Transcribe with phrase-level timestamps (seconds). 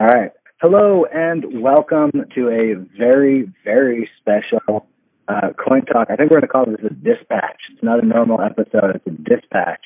[0.00, 0.30] All right.
[0.60, 4.86] Hello and welcome to a very, very special
[5.26, 6.06] uh, Coin Talk.
[6.08, 7.58] I think we're going to call this a dispatch.
[7.72, 9.84] It's not a normal episode, it's a dispatch.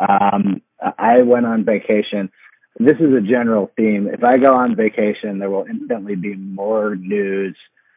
[0.00, 0.60] Um,
[0.98, 2.30] I went on vacation.
[2.78, 4.06] This is a general theme.
[4.06, 7.56] If I go on vacation, there will instantly be more news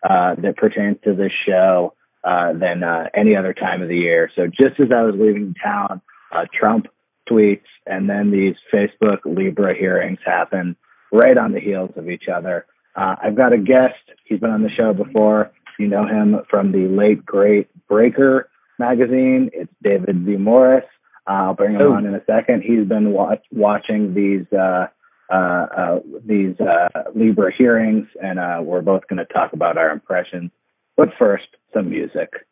[0.09, 4.31] uh, that pertains to this show uh, than uh, any other time of the year.
[4.37, 6.87] So just as I was leaving town, uh, Trump
[7.29, 10.77] tweets and then these Facebook Libra hearings happen
[11.11, 12.65] right on the heels of each other.
[12.95, 13.93] Uh, I've got a guest.
[14.25, 15.51] He's been on the show before.
[15.77, 18.49] You know him from the late great Breaker
[18.79, 19.51] magazine.
[19.53, 20.37] It's David Z.
[20.37, 20.85] Morris.
[21.27, 21.93] Uh, I'll bring him oh.
[21.93, 22.63] on in a second.
[22.63, 24.87] He's been watch, watching these uh,
[25.31, 29.91] uh, uh these uh, Libra hearings, and uh, we're both going to talk about our
[29.91, 30.51] impressions.
[30.95, 32.46] But first, some music.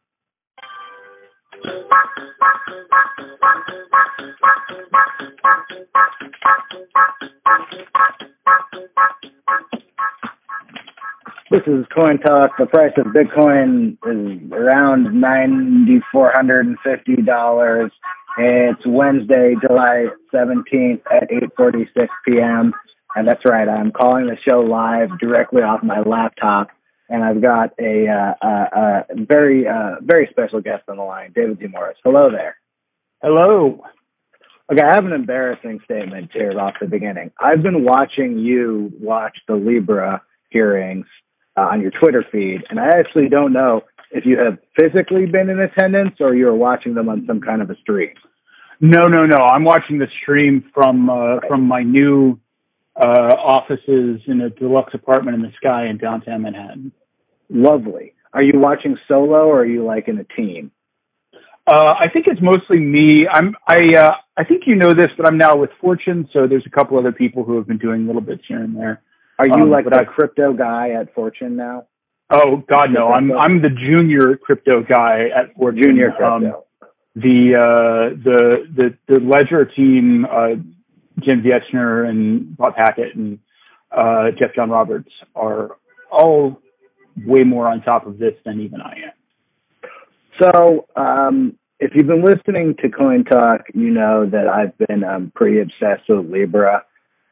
[11.51, 12.51] This is Coin Talk.
[12.57, 17.91] The price of Bitcoin is around ninety four hundred and fifty dollars.
[18.37, 22.73] It's Wednesday, July seventeenth at eight forty six p.m.
[23.15, 26.67] And that's right, I'm calling the show live directly off my laptop,
[27.09, 31.31] and I've got a, uh, a, a very uh, very special guest on the line,
[31.35, 31.67] David Z.
[31.67, 31.97] Morris.
[32.03, 32.57] Hello there.
[33.21, 33.83] Hello.
[34.71, 37.31] Okay, I have an embarrassing statement here off the beginning.
[37.39, 41.05] I've been watching you watch the Libra hearings
[41.55, 43.81] uh, on your Twitter feed, and I actually don't know
[44.11, 47.61] if you have physically been in attendance or you are watching them on some kind
[47.61, 48.13] of a stream.
[48.81, 49.37] No, no, no.
[49.37, 51.47] I'm watching the stream from uh, right.
[51.47, 52.39] from my new
[52.95, 56.91] uh, offices in a deluxe apartment in the sky in downtown Manhattan.
[57.49, 58.13] Lovely.
[58.33, 60.71] Are you watching solo or are you like in a team?
[61.67, 63.27] Uh, I think it's mostly me.
[63.31, 66.65] I'm I uh, I think you know this, but I'm now with Fortune, so there's
[66.67, 69.01] a couple other people who have been doing little bits here and there.
[69.39, 71.87] Are you um, like the I, crypto guy at Fortune now?
[72.29, 73.07] Oh God, no!
[73.07, 75.81] I'm I'm the junior crypto guy at Fortune.
[75.81, 76.35] Junior crypto.
[76.35, 80.55] Um, the uh, the the the Ledger team, uh,
[81.19, 83.39] Jen Wieczner and Bob Hackett and
[83.91, 85.77] uh, Jeff John Roberts are
[86.11, 86.61] all
[87.25, 89.91] way more on top of this than even I am.
[90.41, 95.31] So, um, if you've been listening to Coin Talk, you know that I've been um,
[95.35, 96.83] pretty obsessed with Libra.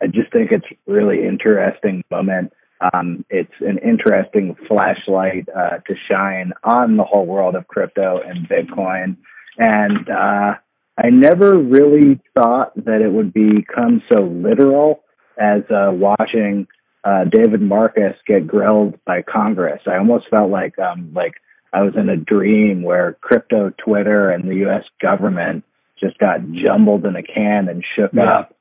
[0.02, 2.54] I just think it's really interesting moment.
[2.94, 8.48] Um, it's an interesting flashlight uh, to shine on the whole world of crypto and
[8.50, 9.18] Bitcoin.
[9.58, 10.56] And uh,
[10.98, 15.04] I never really thought that it would become so literal
[15.40, 16.68] as uh, watching
[17.04, 19.82] uh, David Marcus get grilled by Congress.
[19.88, 21.34] I almost felt like um, like
[21.74, 24.84] I was in a dream where crypto Twitter and the U.S.
[25.02, 25.64] government
[26.00, 28.32] just got jumbled in a can and shook yeah.
[28.32, 28.56] up.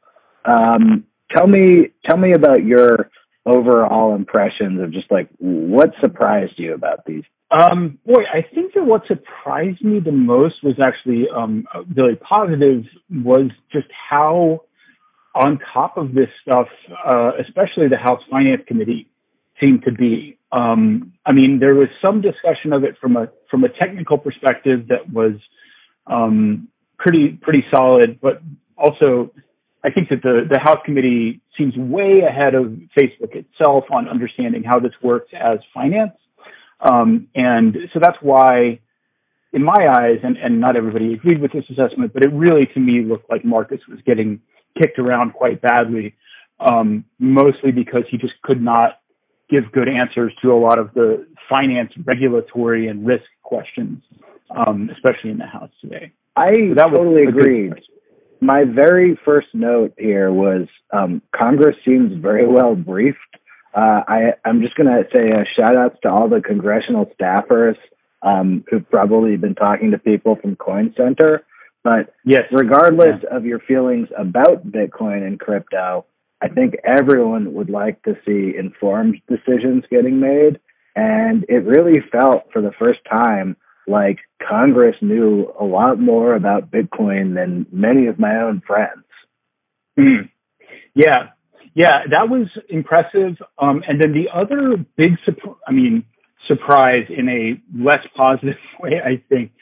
[0.44, 1.04] Um,
[1.36, 3.10] tell me tell me about your
[3.44, 8.84] overall impressions of just like what surprised you about these um, boy, I think that
[8.84, 14.62] what surprised me the most was actually um, really positive was just how
[15.34, 16.68] on top of this stuff,
[17.06, 19.08] uh, especially the House Finance Committee
[19.60, 20.38] seemed to be.
[20.50, 24.88] Um, I mean, there was some discussion of it from a from a technical perspective
[24.88, 25.32] that was
[26.06, 26.68] um,
[26.98, 28.42] pretty pretty solid, but
[28.76, 29.30] also
[29.84, 32.66] I think that the, the House committee seems way ahead of
[32.98, 36.12] Facebook itself on understanding how this works as finance.
[36.82, 38.80] Um, and so that's why,
[39.52, 42.80] in my eyes, and, and not everybody agreed with this assessment, but it really to
[42.80, 44.40] me looked like Marcus was getting
[44.80, 46.14] kicked around quite badly,
[46.60, 49.00] um, mostly because he just could not
[49.48, 54.02] give good answers to a lot of the finance, regulatory, and risk questions,
[54.50, 56.12] um, especially in the House today.
[56.34, 57.74] I so totally agreed
[58.42, 63.18] my very first note here was um, Congress seems very well briefed.
[63.74, 67.76] Uh, I, I'm just going to say a shout out to all the congressional staffers
[68.22, 71.44] um, who've probably been talking to people from Coin Center.
[71.82, 73.36] But yes, regardless yeah.
[73.36, 76.04] of your feelings about Bitcoin and crypto,
[76.40, 80.60] I think everyone would like to see informed decisions getting made.
[80.94, 86.70] And it really felt for the first time like Congress knew a lot more about
[86.70, 89.04] Bitcoin than many of my own friends.
[89.98, 90.30] Mm.
[90.94, 91.30] Yeah,
[91.74, 93.36] yeah, that was impressive.
[93.58, 95.12] Um, and then the other big,
[95.66, 96.04] I mean,
[96.46, 99.52] surprise in a less positive way, I think.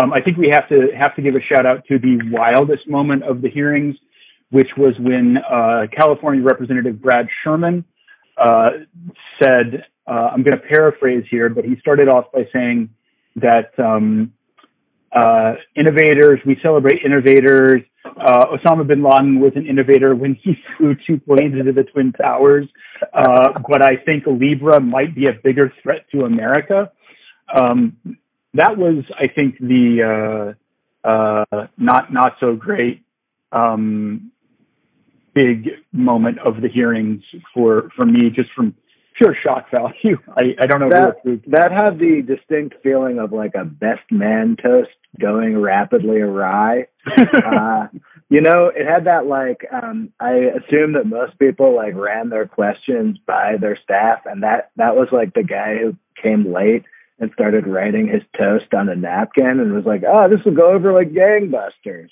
[0.00, 2.88] Um, I think we have to have to give a shout out to the wildest
[2.88, 3.96] moment of the hearings,
[4.50, 7.84] which was when uh, California Representative Brad Sherman
[8.36, 8.70] uh,
[9.42, 12.90] said, uh, "I'm going to paraphrase here, but he started off by saying."
[13.40, 14.32] that um,
[15.14, 16.40] uh, innovators.
[16.46, 17.82] We celebrate innovators.
[18.04, 22.12] Uh, Osama bin Laden was an innovator when he flew two planes into the Twin
[22.12, 22.66] Towers.
[23.12, 26.90] Uh, but I think Libra might be a bigger threat to America.
[27.54, 27.96] Um,
[28.54, 30.54] that was, I think, the
[31.04, 33.02] uh, uh, not not so great
[33.52, 34.32] um,
[35.34, 37.22] big moment of the hearings
[37.54, 38.74] for for me, just from
[39.16, 40.16] pure shock value.
[40.36, 41.16] I, I don't know that
[41.48, 46.86] that had the distinct feeling of like a best man toast going rapidly awry.
[47.16, 47.86] uh,
[48.28, 52.46] you know, it had that like um, I assume that most people like ran their
[52.46, 56.84] questions by their staff, and that that was like the guy who came late
[57.18, 60.72] and started writing his toast on a napkin and was like, "Oh, this will go
[60.72, 62.10] over like gangbusters."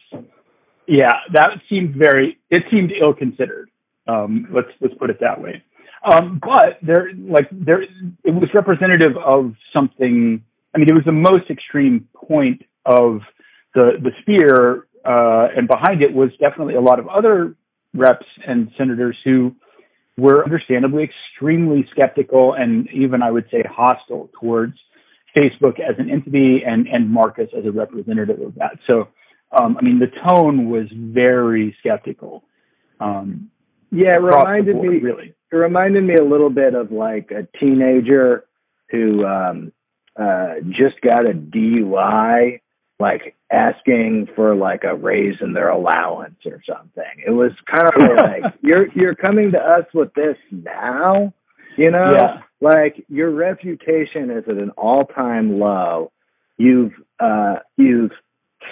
[0.86, 2.38] Yeah, that seemed very.
[2.50, 3.70] It seemed ill considered.
[4.08, 5.62] Um, let's let's put it that way.
[6.04, 10.42] Um, but there, like there, it was representative of something.
[10.74, 13.20] I mean, it was the most extreme point of
[13.74, 17.56] the the spear, uh, and behind it was definitely a lot of other
[17.94, 19.54] reps and senators who
[20.16, 24.74] were understandably extremely skeptical and even I would say hostile towards
[25.36, 28.78] Facebook as an entity and and Marcus as a representative of that.
[28.86, 29.08] So,
[29.58, 32.44] um, I mean, the tone was very skeptical.
[32.98, 33.50] Um,
[33.90, 37.46] yeah, it reminded board, me really it reminded me a little bit of like a
[37.58, 38.44] teenager
[38.90, 39.72] who um
[40.18, 42.60] uh just got a DUI
[42.98, 47.04] like asking for like a raise in their allowance or something.
[47.26, 51.34] It was kind of like you're you're coming to us with this now,
[51.76, 52.10] you know?
[52.12, 52.42] Yeah.
[52.60, 56.10] Like your reputation is at an all-time low.
[56.56, 58.12] You've uh you've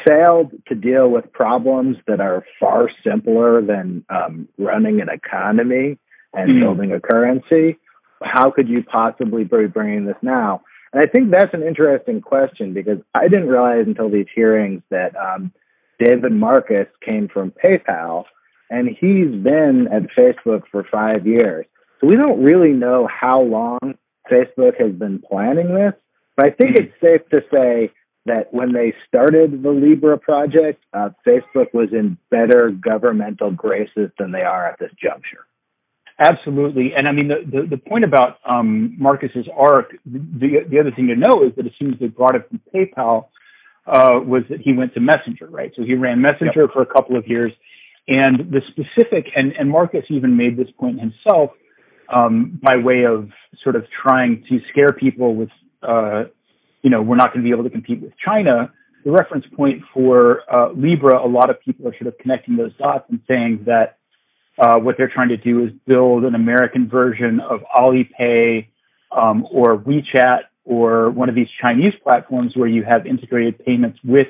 [0.06, 5.98] failed to deal with problems that are far simpler than um running an economy
[6.32, 7.78] and mm building a currency.
[8.22, 10.62] How could you possibly be bringing this now?
[10.94, 15.12] And I think that's an interesting question because I didn't realize until these hearings that
[15.16, 15.52] um,
[15.98, 18.24] David Marcus came from PayPal
[18.70, 21.66] and he's been at Facebook for five years.
[22.00, 23.96] So we don't really know how long
[24.30, 25.94] Facebook has been planning this,
[26.36, 27.90] but I think it's safe to say
[28.26, 34.30] that when they started the Libra project, uh, Facebook was in better governmental graces than
[34.30, 35.44] they are at this juncture.
[36.18, 39.96] Absolutely, and I mean the the, the point about um, Marcus's arc.
[40.04, 42.60] The the other thing to know is that as soon as they brought it from
[42.72, 43.26] PayPal,
[43.86, 45.72] uh, was that he went to Messenger, right?
[45.74, 46.72] So he ran Messenger yep.
[46.72, 47.52] for a couple of years,
[48.06, 51.50] and the specific and and Marcus even made this point himself
[52.12, 53.30] um, by way of
[53.62, 55.48] sort of trying to scare people with,
[55.82, 56.24] uh,
[56.82, 58.72] you know, we're not going to be able to compete with China.
[59.04, 62.74] The reference point for uh, Libra, a lot of people are sort of connecting those
[62.76, 63.98] dots and saying that
[64.58, 68.68] uh, what they're trying to do is build an American version of Alipay
[69.10, 74.28] um, or WeChat or one of these Chinese platforms where you have integrated payments with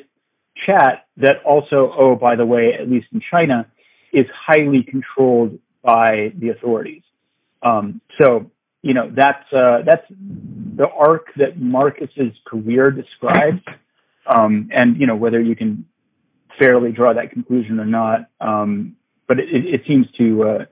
[0.66, 3.66] chat that also, oh, by the way, at least in China,
[4.12, 7.02] is highly controlled by the authorities.
[7.62, 8.50] Um, so,
[8.82, 13.62] you know, that's uh, that's the arc that Marcus's career describes,
[14.26, 15.86] um, and you know whether you can
[16.62, 18.28] fairly draw that conclusion or not.
[18.40, 18.96] Um,
[19.28, 20.64] but it, it seems to uh,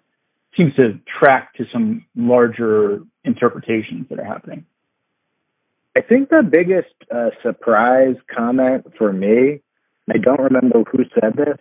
[0.57, 4.67] seems to track to some larger interpretations that are happening.
[5.97, 9.61] I think the biggest uh, surprise comment for me,
[10.11, 11.59] I don't remember who said this,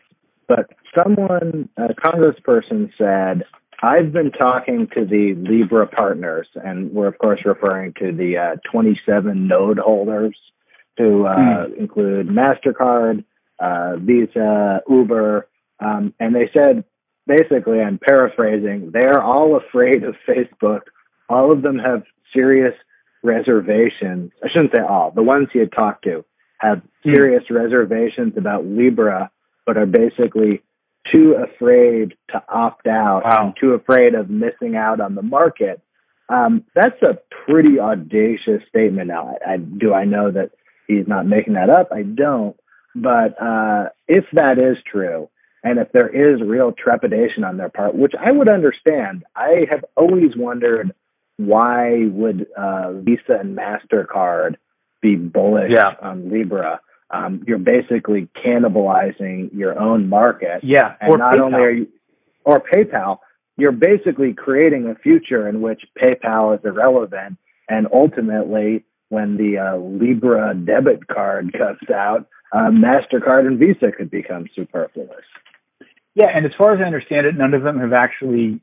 [0.47, 3.43] but someone, a congressperson said,
[3.83, 8.55] I've been talking to the Libra partners, and we're of course referring to the uh,
[8.71, 10.37] 27 node holders
[10.97, 11.77] who uh, mm.
[11.77, 13.23] include MasterCard,
[13.59, 15.47] uh, Visa, Uber,
[15.81, 16.83] um, and they said,
[17.25, 20.81] basically, I'm paraphrasing, they're all afraid of Facebook.
[21.29, 22.73] All of them have serious
[23.23, 24.31] reservations.
[24.43, 25.11] I shouldn't say all.
[25.11, 26.25] The ones he had talked to
[26.59, 27.13] have hmm.
[27.13, 27.55] serious mm.
[27.55, 29.31] reservations about Libra,
[29.65, 30.61] but are basically
[31.11, 33.47] too afraid to opt out wow.
[33.47, 35.81] and too afraid of missing out on the market.
[36.29, 39.07] Um, that's a pretty audacious statement.
[39.07, 40.51] Now, I, I, do I know that
[40.87, 41.89] he's not making that up?
[41.91, 42.55] I don't.
[42.95, 45.29] But uh, if that is true,
[45.63, 49.85] and if there is real trepidation on their part, which I would understand, I have
[49.95, 50.93] always wondered
[51.37, 54.55] why would uh, Visa and Mastercard
[55.01, 55.93] be bullish yeah.
[56.01, 56.79] on Libra?
[57.09, 60.61] Um, you're basically cannibalizing your own market.
[60.63, 61.41] Yeah, and or not PayPal.
[61.41, 61.87] only are you,
[62.45, 63.19] or PayPal,
[63.57, 67.37] you're basically creating a future in which PayPal is irrelevant,
[67.67, 74.09] and ultimately, when the uh, Libra debit card comes out, uh, Mastercard and Visa could
[74.09, 75.25] become superfluous.
[76.15, 78.61] Yeah, and as far as I understand it, none of them have actually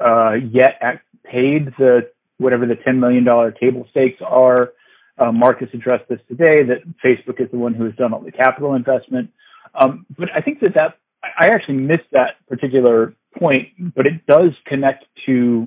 [0.00, 0.80] uh, yet
[1.24, 4.72] paid the whatever the ten million dollar table stakes are.
[5.18, 8.32] Uh, Marcus addressed this today that Facebook is the one who has done all the
[8.32, 9.30] capital investment.
[9.74, 14.52] Um, but I think that that I actually missed that particular point, but it does
[14.66, 15.66] connect to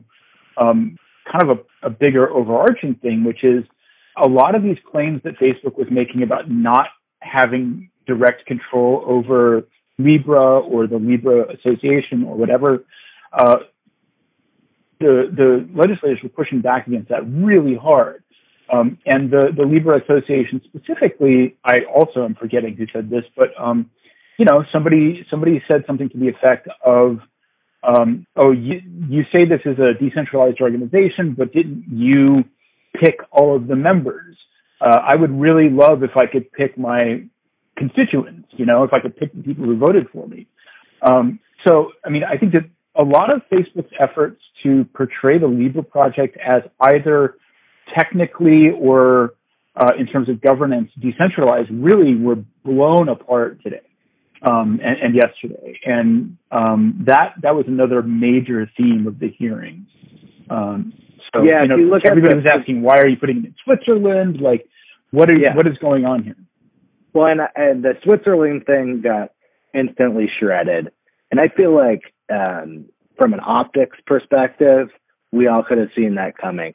[0.58, 0.98] um,
[1.32, 3.64] kind of a, a bigger overarching thing, which is
[4.22, 6.88] a lot of these claims that Facebook was making about not
[7.22, 9.68] having direct control over
[10.00, 12.84] Libra or the Libra Association or whatever.
[13.32, 13.58] Uh,
[15.00, 18.24] the the legislators were pushing back against that really hard.
[18.72, 23.50] Um, and the, the Libra Association specifically, I also am forgetting who said this, but
[23.60, 23.90] um,
[24.38, 27.20] you know, somebody somebody said something to the effect of,
[27.84, 32.44] um, "Oh, you you say this is a decentralized organization, but didn't you
[32.94, 34.38] pick all of the members?
[34.80, 37.24] Uh, I would really love if I could pick my
[37.80, 38.50] constituents.
[38.52, 40.48] You know, if I could pick the people who voted for me."
[41.02, 45.48] Um, so, I mean, I think that a lot of Facebook's efforts to portray the
[45.48, 47.36] Libra project as either
[47.98, 49.34] technically or
[49.76, 53.82] uh, in terms of governance decentralized really were blown apart today
[54.42, 59.88] um, and, and, yesterday, and um, that that was another major theme of the hearings.
[60.50, 60.94] Um,
[61.34, 63.56] so yeah, you know, you look everybody was asking why are you putting it in
[63.64, 64.40] Switzerland?
[64.42, 64.68] Like,
[65.12, 65.56] what are yeah.
[65.56, 66.36] what is going on here?
[67.14, 69.32] Well, and, and the Switzerland thing got
[69.74, 70.92] instantly shredded,
[71.32, 72.02] and I feel like
[72.32, 72.86] um,
[73.18, 74.90] from an optics perspective,
[75.32, 76.74] we all could have seen that coming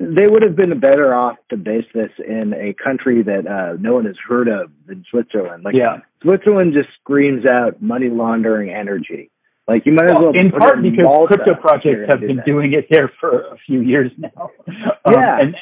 [0.00, 3.94] they would have been better off to base this in a country that uh, no
[3.94, 5.64] one has heard of than Switzerland.
[5.64, 5.98] Like yeah.
[6.22, 9.30] Switzerland just screams out money laundering energy.
[9.68, 10.44] Like you might well, as well.
[10.44, 12.46] In part because Malta crypto projects have been that.
[12.46, 14.50] doing it there for a few years now.
[14.68, 15.56] Um, yeah, and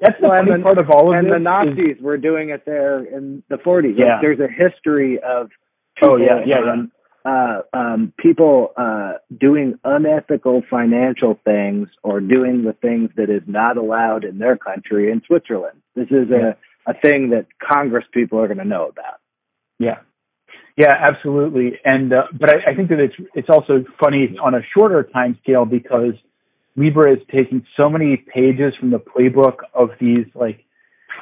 [0.00, 1.34] that's the well, funny and part of all of and this.
[1.34, 3.94] And the Nazis is, were doing it there in the 40s.
[3.96, 4.14] Yeah.
[4.14, 5.50] Like, there's a history of.
[6.00, 6.82] Oh yeah, yeah, yeah
[7.28, 13.76] uh, um, people uh, doing unethical financial things or doing the things that is not
[13.76, 15.82] allowed in their country in Switzerland.
[15.94, 16.56] This is a,
[16.90, 19.20] a thing that Congress people are going to know about.
[19.78, 19.98] Yeah.
[20.76, 21.72] Yeah, absolutely.
[21.84, 25.36] And uh, but I, I think that it's it's also funny on a shorter time
[25.42, 26.14] scale because
[26.78, 30.64] Libra is taking so many pages from the playbook of these like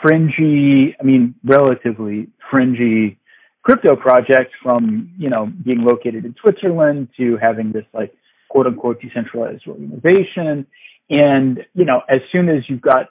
[0.03, 3.19] fringy, I mean, relatively fringy
[3.63, 8.15] crypto projects from, you know, being located in Switzerland to having this like
[8.49, 10.67] quote unquote decentralized organization.
[11.09, 13.09] And, you know, as soon as you've got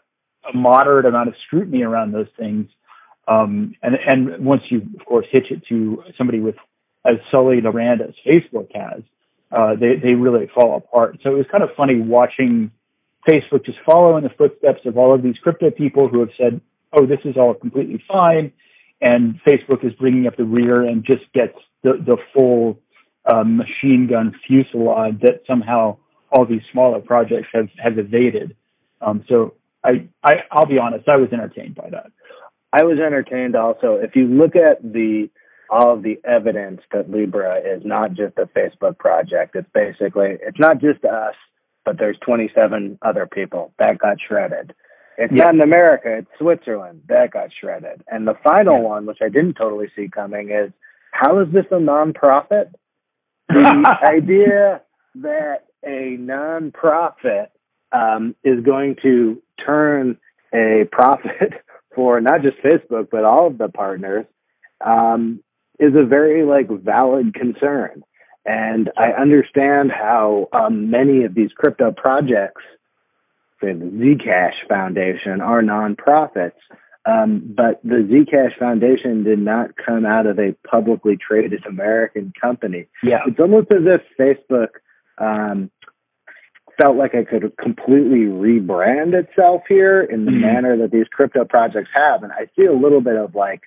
[0.47, 2.67] a moderate amount of scrutiny around those things,
[3.27, 6.55] um, and, and once you, of course, hitch it to somebody with
[7.05, 9.01] as sullied a brand as Facebook has,
[9.51, 11.19] uh, they, they really fall apart.
[11.23, 12.71] So it was kind of funny watching
[13.27, 16.61] Facebook just follow in the footsteps of all of these crypto people who have said,
[16.93, 18.51] oh, this is all completely fine
[19.01, 22.79] and Facebook is bringing up the rear and just gets the, the full
[23.25, 25.97] uh, machine gun fusillade that somehow
[26.31, 28.55] all these smaller projects have, have evaded.
[29.01, 32.07] Um, so I, I, I'll be honest, I was entertained by that.
[32.71, 33.95] I was entertained also.
[33.95, 35.29] If you look at the
[35.69, 40.59] all of the evidence that Libra is not just a Facebook project, it's basically it's
[40.59, 41.35] not just us,
[41.83, 44.73] but there's 27 other people that got shredded.
[45.17, 45.45] It's yeah.
[45.45, 47.03] not in America, it's Switzerland.
[47.07, 48.03] That got shredded.
[48.07, 48.89] And the final yeah.
[48.89, 50.71] one, which I didn't totally see coming, is
[51.11, 52.73] how is this a nonprofit?
[53.47, 54.81] The idea
[55.15, 57.47] that a nonprofit
[57.91, 60.17] um, is going to turn
[60.53, 61.53] a profit
[61.95, 64.25] for not just Facebook but all of the partners
[64.85, 65.41] um,
[65.79, 68.03] is a very like valid concern.
[68.45, 72.61] And I understand how um, many of these crypto projects
[73.61, 76.51] say the Zcash Foundation are nonprofits.
[77.07, 82.87] Um, but the Zcash Foundation did not come out of a publicly traded American company.
[83.03, 83.19] Yeah.
[83.27, 84.69] It's almost as if Facebook
[85.17, 85.69] um,
[86.81, 90.41] felt like it could completely rebrand itself here in the mm-hmm.
[90.41, 92.23] manner that these crypto projects have.
[92.23, 93.61] And I see a little bit of like,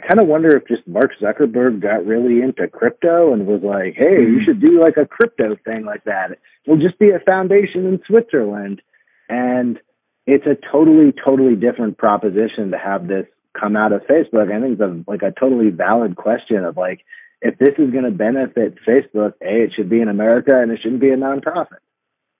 [0.00, 3.94] I kind of wonder if just Mark Zuckerberg got really into crypto and was like,
[3.96, 4.34] hey, mm-hmm.
[4.34, 6.38] you should do like a crypto thing like that.
[6.64, 8.80] It'll just be a foundation in Switzerland
[9.28, 9.78] and
[10.26, 13.26] it's a totally, totally different proposition to have this
[13.58, 14.50] come out of Facebook.
[14.50, 17.00] I think it's a, like a totally valid question of like,
[17.42, 20.80] if this is going to benefit Facebook, A, it should be in America and it
[20.82, 21.80] shouldn't be a nonprofit.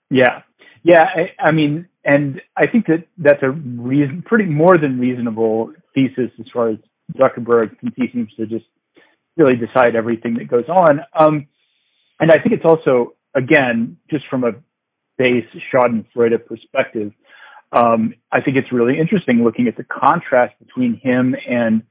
[0.09, 0.41] Yeah.
[0.83, 1.03] Yeah.
[1.03, 6.31] I, I mean, and I think that that's a reason, pretty more than reasonable thesis
[6.39, 6.77] as far as
[7.13, 8.65] Zuckerberg, since he seems to just
[9.37, 11.01] really decide everything that goes on.
[11.17, 11.47] Um,
[12.19, 14.51] and I think it's also, again, just from a
[15.17, 17.13] base Schadenfreude perspective,
[17.71, 21.83] um, I think it's really interesting looking at the contrast between him and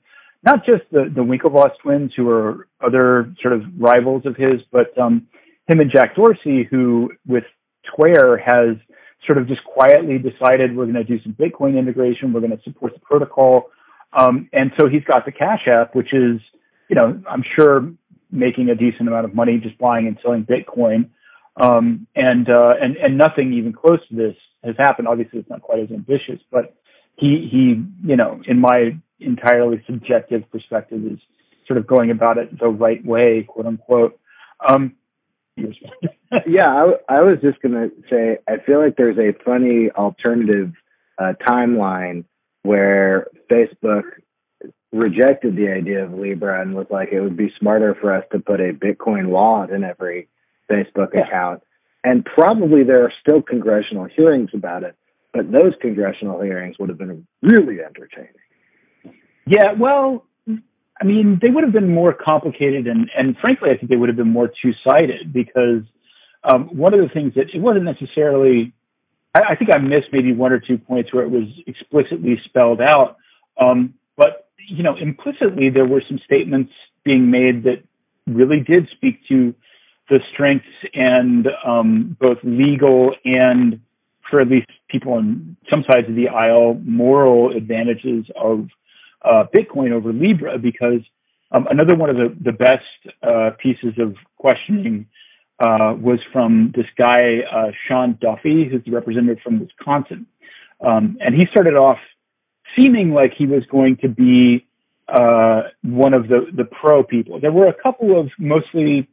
[0.42, 4.96] not just the, the Winklevoss twins, who are other sort of rivals of his, but
[4.98, 5.26] um,
[5.68, 7.44] him and Jack Dorsey, who with
[7.86, 8.76] Square has
[9.26, 12.62] sort of just quietly decided we're going to do some Bitcoin integration, we're going to
[12.62, 13.70] support the protocol,
[14.12, 16.40] um, and so he's got the Cash App, which is,
[16.88, 17.92] you know, I'm sure
[18.30, 21.10] making a decent amount of money just buying and selling Bitcoin.
[21.56, 25.08] Um, and, uh, and, and nothing even close to this has happened.
[25.08, 26.74] Obviously, it's not quite as ambitious, but
[27.16, 31.18] he, he, you know, in my entirely subjective perspective is
[31.66, 34.18] sort of going about it the right way, quote unquote.
[34.66, 34.94] Um,
[35.56, 40.72] yeah, I, I was just going to say, I feel like there's a funny alternative
[41.18, 42.24] uh, timeline
[42.62, 44.02] where Facebook
[44.92, 48.40] rejected the idea of Libra and was like, it would be smarter for us to
[48.40, 50.28] put a Bitcoin wallet in every
[50.70, 51.26] Facebook yeah.
[51.26, 51.62] account.
[52.02, 54.96] And probably there are still congressional hearings about it,
[55.32, 58.32] but those congressional hearings would have been really entertaining.
[59.46, 60.26] Yeah, well,
[61.00, 64.08] I mean, they would have been more complicated, and, and frankly, I think they would
[64.08, 65.82] have been more two sided because
[66.44, 68.72] um, one of the things that it wasn't necessarily,
[69.34, 72.80] I, I, think I missed maybe one or two points where it was explicitly spelled
[72.80, 73.16] out.
[73.60, 76.72] Um, but, you know, implicitly, there were some statements
[77.04, 77.82] being made that
[78.26, 79.54] really did speak to
[80.08, 83.80] the strengths and um, both legal and,
[84.28, 88.68] for at least people on some sides of the aisle, moral advantages of
[89.24, 91.00] uh, Bitcoin over Libra because
[91.52, 95.06] um, another one of the, the best uh, pieces of questioning
[95.60, 100.26] uh, was from this guy, uh, Sean Duffy, who's the representative from Wisconsin.
[100.80, 101.98] Um, and he started off
[102.74, 104.66] seeming like he was going to be
[105.08, 107.40] uh, one of the, the pro people.
[107.40, 109.08] There were a couple of mostly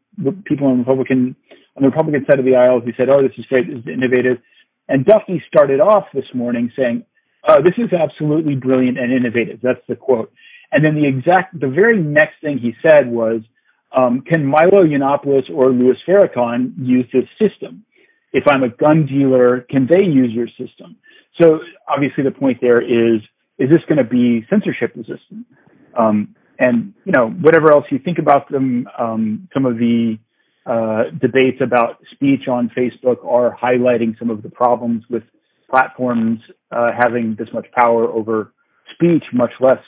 [0.46, 1.36] people on Republican
[1.76, 3.88] on the Republican side of the aisle who said, "Oh, this is great, this is
[3.88, 4.38] innovative."
[4.88, 7.06] And Duffy started off this morning saying,
[7.48, 9.60] uh, this is absolutely brilliant and innovative.
[9.62, 10.32] That's the quote.
[10.72, 13.42] And then the exact, the very next thing he said was,
[13.96, 17.84] um, can Milo Yiannopoulos or Louis Farrakhan use this system?
[18.34, 20.98] If I'm a gun dealer, can they use your system?
[21.40, 23.22] So obviously the point there is,
[23.58, 25.46] is this going to be censorship resistant?
[25.98, 30.18] Um, and, you know, whatever else you think about them, um, some of the,
[30.66, 35.24] uh, debates about speech on Facebook are highlighting some of the problems with
[35.70, 36.40] platforms
[36.72, 38.52] uh, having this much power over
[38.94, 39.80] speech, much less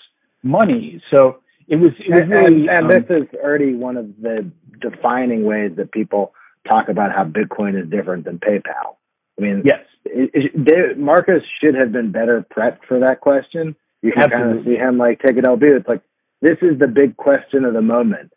[0.43, 1.01] money.
[1.13, 4.51] So it was, it was really, and, and um, this is already one of the
[4.81, 6.33] defining ways that people
[6.67, 8.97] talk about how Bitcoin is different than PayPal.
[9.37, 13.75] I mean, yes, it, it, Marcus should have been better prepped for that question.
[14.01, 14.47] You can Absolutely.
[14.47, 15.61] kind of see him like take it LB.
[15.77, 16.01] It's like
[16.41, 18.33] this is the big question of the moment.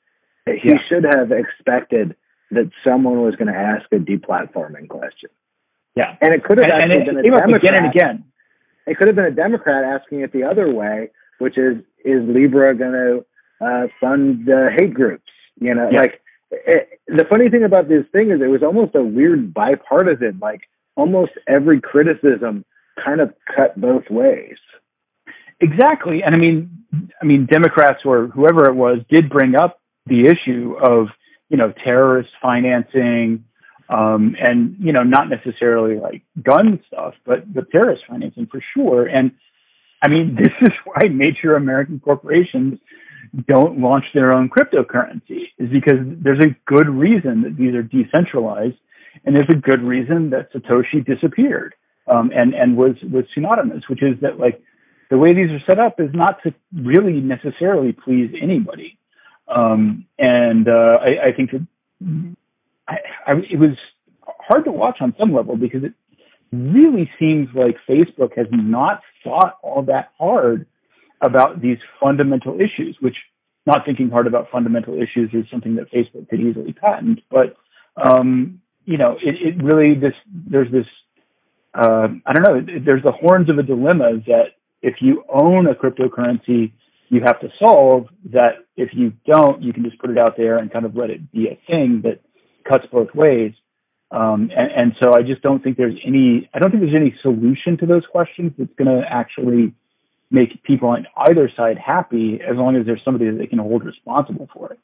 [0.47, 0.75] He yeah.
[0.88, 2.16] should have expected
[2.51, 5.31] that someone was going to ask a deplatforming question.
[5.97, 7.57] Yeah, and it could have and, actually and it, been a Democrat.
[7.57, 8.25] Again and again.
[8.87, 11.11] It could have been a Democrat asking it the other way,
[11.42, 15.28] which is, is Libra going to uh, fund uh, hate groups?
[15.61, 15.98] You know, yeah.
[15.98, 20.38] like it, the funny thing about this thing is it was almost a weird bipartisan.
[20.40, 20.62] Like
[20.96, 22.64] almost every criticism
[23.02, 24.57] kind of cut both ways.
[25.61, 26.85] Exactly, and I mean,
[27.20, 31.09] I mean, Democrats or whoever it was did bring up the issue of
[31.48, 33.44] you know terrorist financing
[33.88, 39.07] um, and you know not necessarily like gun stuff, but the terrorist financing for sure.
[39.07, 39.33] And
[40.03, 42.79] I mean, this is why major American corporations
[43.49, 48.77] don't launch their own cryptocurrency is because there's a good reason that these are decentralized,
[49.25, 51.75] and there's a good reason that Satoshi disappeared
[52.07, 54.62] um, and and was was synonymous, which is that like
[55.11, 58.99] the way these are set up is not to really necessarily please anybody.
[59.49, 61.67] Um, and uh, I, I think that
[62.88, 63.77] I, I, it was
[64.25, 65.93] hard to watch on some level because it
[66.53, 70.67] really seems like Facebook has not thought all that hard
[71.21, 73.17] about these fundamental issues, which
[73.67, 77.21] not thinking hard about fundamental issues is something that Facebook could easily patent.
[77.31, 77.57] But,
[77.97, 80.87] um, you know, it, it really, this, there's this,
[81.75, 85.75] uh, I don't know, there's the horns of a dilemma that if you own a
[85.75, 86.73] cryptocurrency,
[87.09, 90.59] you have to solve that if you don't, you can just put it out there
[90.59, 92.21] and kind of let it be a thing that
[92.69, 93.53] cuts both ways.
[94.12, 97.16] Um, and, and, so I just don't think there's any, I don't think there's any
[97.22, 99.72] solution to those questions that's going to actually
[100.31, 103.85] make people on either side happy as long as there's somebody that they can hold
[103.85, 104.79] responsible for it.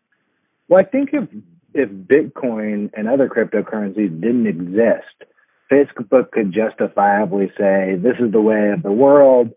[0.68, 1.28] Well, I think if,
[1.74, 5.30] if Bitcoin and other cryptocurrencies didn't exist,
[5.70, 9.50] Facebook could justifiably say, this is the way of the world.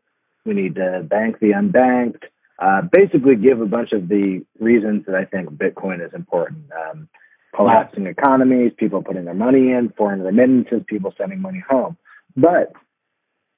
[0.45, 2.23] We need to bank the unbanked.
[2.59, 6.65] Uh, basically give a bunch of the reasons that I think Bitcoin is important.
[6.71, 7.07] Um,
[7.55, 11.97] collapsing economies, people putting their money in, foreign remittances, people sending money home.
[12.35, 12.73] But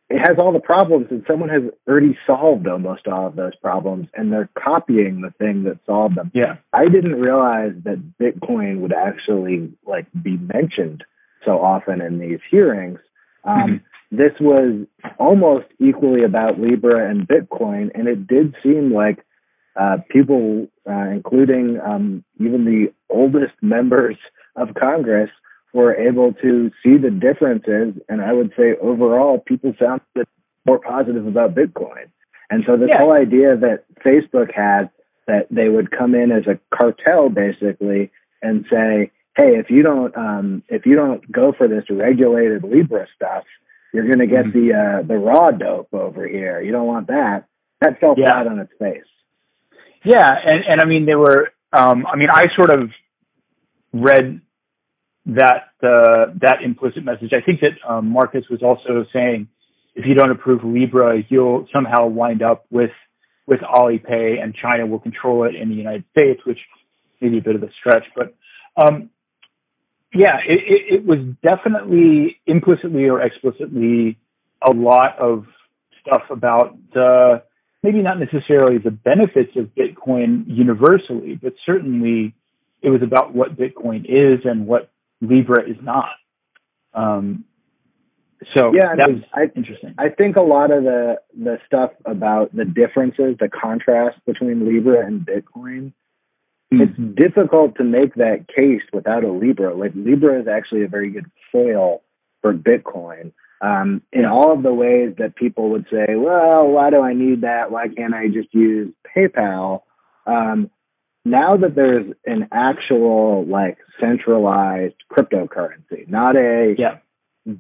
[0.10, 4.08] it has all the problems, and someone has already solved almost all of those problems,
[4.14, 6.32] and they're copying the thing that solved them.
[6.34, 11.04] Yeah, I didn't realize that Bitcoin would actually like be mentioned
[11.46, 13.00] so often in these hearings.
[13.44, 14.16] Um, mm-hmm.
[14.16, 14.86] This was
[15.18, 19.26] almost equally about Libra and Bitcoin, and it did seem like
[19.76, 24.18] uh, people, uh, including um, even the oldest members
[24.56, 25.30] of Congress,
[25.74, 28.00] were able to see the differences.
[28.08, 30.28] And I would say overall, people sounded
[30.66, 32.10] more positive about Bitcoin.
[32.50, 32.98] And so this yeah.
[33.00, 34.92] whole idea that Facebook had
[35.28, 40.16] that they would come in as a cartel basically and say, hey, if you don't
[40.16, 43.46] um, if you don't go for this regulated Libra stuff,
[43.94, 44.68] you're going to get mm-hmm.
[44.68, 46.62] the uh, the raw dope over here.
[46.62, 47.46] You don't want that.
[47.82, 48.32] That fell yeah.
[48.32, 49.04] flat on its face.
[50.06, 51.52] Yeah, and and I mean they were.
[51.72, 52.92] Um, I mean, I sort of
[53.94, 54.42] read
[55.26, 57.32] that uh, that implicit message.
[57.34, 59.48] I think that um, Marcus was also saying,
[59.96, 62.92] if you don't approve Libra, you'll somehow wind up with
[63.48, 66.60] with Alipay, and China will control it in the United States, which
[67.22, 68.36] may be a bit of a stretch, but
[68.76, 69.10] um,
[70.14, 74.18] yeah, it, it, it was definitely implicitly or explicitly
[74.62, 75.46] a lot of
[76.02, 77.40] stuff about uh,
[77.84, 82.34] maybe not necessarily the benefits of Bitcoin universally, but certainly
[82.82, 84.90] it was about what Bitcoin is and what
[85.22, 86.10] Libra is not.
[86.94, 87.44] Um,
[88.56, 89.96] so yeah, that was I, interesting.
[89.98, 95.06] I think a lot of the the stuff about the differences, the contrast between Libra
[95.06, 95.94] and Bitcoin,
[96.74, 96.82] mm.
[96.82, 99.74] it's difficult to make that case without a Libra.
[99.74, 102.04] Like Libra is actually a very good foil
[102.42, 103.32] for Bitcoin
[103.64, 107.42] um, in all of the ways that people would say, well, why do I need
[107.42, 107.72] that?
[107.72, 109.84] Why can't I just use PayPal?
[110.28, 110.70] Um,
[111.24, 116.98] now that there's an actual like centralized cryptocurrency, not a yeah.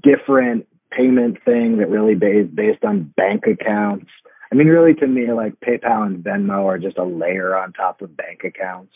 [0.03, 4.07] different payment thing that really based based on bank accounts.
[4.51, 8.01] I mean, really, to me, like PayPal and Venmo are just a layer on top
[8.01, 8.91] of bank accounts.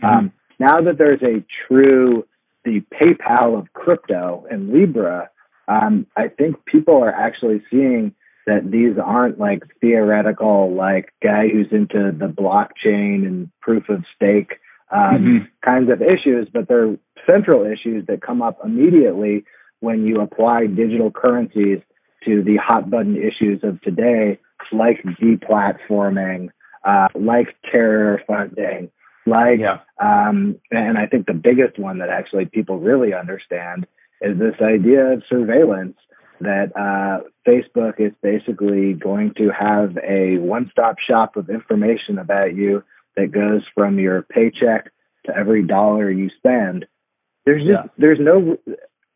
[0.00, 0.18] Mm-hmm.
[0.18, 2.24] Um, now that there's a true
[2.64, 5.28] the PayPal of crypto and Libra,
[5.68, 8.14] um, I think people are actually seeing
[8.46, 14.54] that these aren't like theoretical, like guy who's into the blockchain and proof of stake
[14.90, 15.44] um, mm-hmm.
[15.64, 16.96] kinds of issues, but they're
[17.26, 19.44] central issues that come up immediately
[19.80, 21.78] when you apply digital currencies
[22.24, 24.38] to the hot button issues of today,
[24.72, 26.48] like deplatforming,
[26.84, 28.90] uh, like terror funding,
[29.26, 29.78] like, yeah.
[30.00, 33.86] um, and I think the biggest one that actually people really understand
[34.22, 35.96] is this idea of surveillance
[36.40, 42.82] that uh, Facebook is basically going to have a one-stop shop of information about you
[43.16, 44.90] that goes from your paycheck
[45.26, 46.86] to every dollar you spend.
[47.44, 47.90] There's just yeah.
[47.98, 48.56] there's no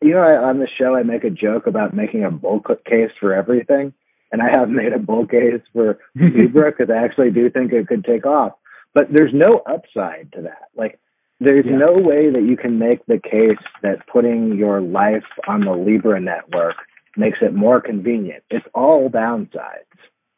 [0.02, 3.10] you know I, on the show I make a joke about making a bull case
[3.18, 3.92] for everything,
[4.32, 7.88] and I have made a bull case for Libra because I actually do think it
[7.88, 8.52] could take off.
[8.94, 10.68] But there's no upside to that.
[10.76, 10.98] Like
[11.40, 11.76] there's yeah.
[11.76, 16.20] no way that you can make the case that putting your life on the Libra
[16.20, 16.76] network
[17.16, 18.42] makes it more convenient.
[18.50, 19.84] It's all downsides.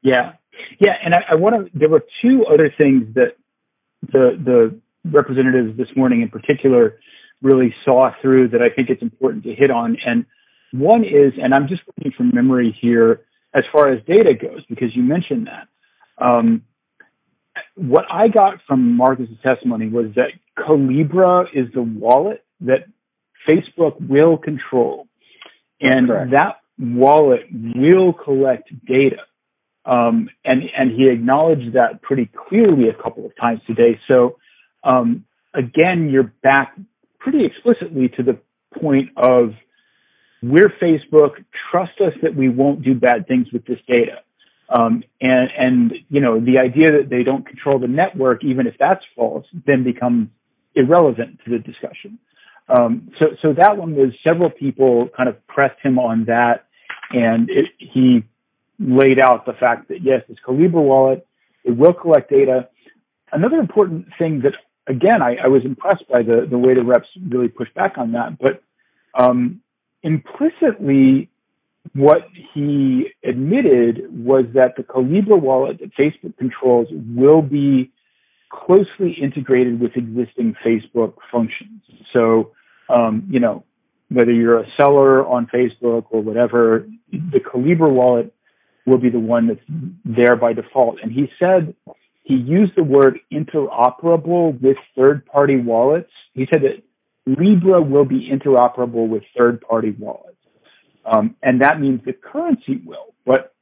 [0.02, 0.32] Yeah.
[0.80, 0.94] Yeah.
[1.04, 3.36] And I, I want to, there were two other things that
[4.02, 4.80] the, the
[5.10, 6.98] representatives this morning in particular
[7.42, 9.96] really saw through that I think it's important to hit on.
[10.04, 10.26] And
[10.72, 13.20] one is, and I'm just looking from memory here
[13.54, 15.68] as far as data goes, because you mentioned that.
[16.24, 16.62] Um,
[17.76, 22.86] what I got from Marcus's testimony was that Calibra is the wallet that
[23.48, 25.06] Facebook will control,
[25.80, 29.22] and that wallet will collect data.
[29.84, 33.98] Um, and and he acknowledged that pretty clearly a couple of times today.
[34.06, 34.36] So
[34.84, 36.76] um, again, you're back
[37.18, 38.38] pretty explicitly to the
[38.80, 39.54] point of
[40.42, 41.44] we're Facebook.
[41.70, 44.18] Trust us that we won't do bad things with this data.
[44.68, 48.74] Um, and, and, you know, the idea that they don't control the network, even if
[48.78, 50.28] that's false, then becomes
[50.78, 52.18] irrelevant to the discussion.
[52.68, 56.66] Um, so, so that one was several people kind of pressed him on that,
[57.10, 58.24] and it, he
[58.78, 61.26] laid out the fact that yes, this Calibra wallet,
[61.64, 62.68] it will collect data.
[63.32, 64.52] Another important thing that,
[64.86, 68.12] again, I, I was impressed by the, the way the reps really pushed back on
[68.12, 68.62] that, but
[69.14, 69.60] um,
[70.02, 71.30] implicitly,
[71.94, 77.90] what he admitted was that the Calibra wallet that Facebook controls will be
[78.50, 81.82] closely integrated with existing Facebook functions.
[82.12, 82.52] So,
[82.88, 83.64] um, you know,
[84.10, 88.32] whether you're a seller on Facebook or whatever, the Calibra wallet
[88.86, 89.60] will be the one that's
[90.04, 90.98] there by default.
[91.02, 91.74] And he said
[92.22, 96.10] he used the word interoperable with third party wallets.
[96.34, 96.82] He said that
[97.26, 100.36] Libra will be interoperable with third party wallets.
[101.04, 103.14] Um, and that means the currency will.
[103.26, 103.54] But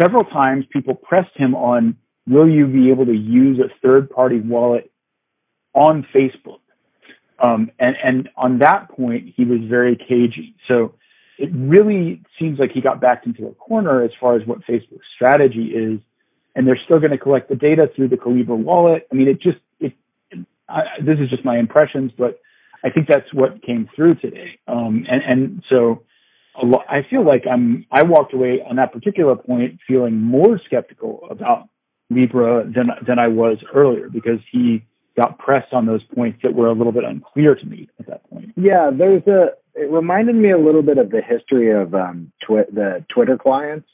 [0.00, 1.96] several times people pressed him on,
[2.30, 4.90] will you be able to use a third party wallet
[5.74, 6.60] on Facebook?
[7.38, 10.54] Um, and, and on that point, he was very cagey.
[10.68, 10.94] So
[11.38, 15.06] it really seems like he got backed into a corner as far as what Facebook's
[15.14, 16.00] strategy is,
[16.54, 19.06] and they're still going to collect the data through the Calibra wallet.
[19.10, 19.94] I mean, it just it.
[20.68, 22.40] I, this is just my impressions, but
[22.84, 24.58] I think that's what came through today.
[24.68, 26.02] Um, and and so
[26.56, 31.68] I feel like I'm I walked away on that particular point feeling more skeptical about
[32.10, 34.84] Libra than than I was earlier because he
[35.16, 38.28] got pressed on those points that were a little bit unclear to me at that
[38.30, 38.52] point.
[38.56, 39.50] Yeah, there's a.
[39.74, 43.88] It reminded me a little bit of the history of um, twi- the Twitter clients,